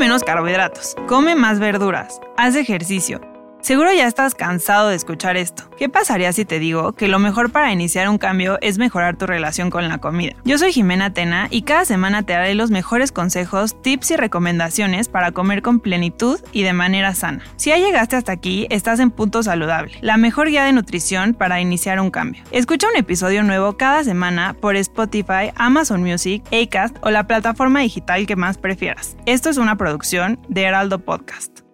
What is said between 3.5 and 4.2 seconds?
Seguro ya